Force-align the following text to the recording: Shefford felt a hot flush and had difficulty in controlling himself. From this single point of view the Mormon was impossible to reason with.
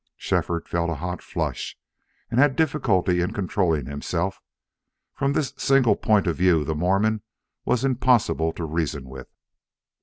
Shefford 0.17 0.67
felt 0.67 0.89
a 0.89 0.95
hot 0.95 1.21
flush 1.21 1.77
and 2.31 2.39
had 2.39 2.55
difficulty 2.55 3.21
in 3.21 3.33
controlling 3.33 3.85
himself. 3.85 4.41
From 5.13 5.33
this 5.33 5.53
single 5.57 5.95
point 5.95 6.25
of 6.25 6.37
view 6.37 6.63
the 6.63 6.73
Mormon 6.73 7.21
was 7.65 7.85
impossible 7.85 8.51
to 8.53 8.65
reason 8.65 9.07
with. 9.07 9.29